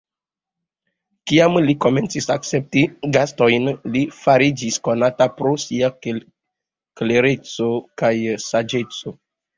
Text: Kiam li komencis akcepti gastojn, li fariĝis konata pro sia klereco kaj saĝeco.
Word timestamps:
Kiam 1.31 1.57
li 1.65 1.73
komencis 1.83 2.27
akcepti 2.35 2.83
gastojn, 3.17 3.69
li 3.97 4.03
fariĝis 4.23 4.79
konata 4.89 5.29
pro 5.37 5.53
sia 5.67 5.93
klereco 6.07 7.69
kaj 8.05 8.13
saĝeco. 8.49 9.15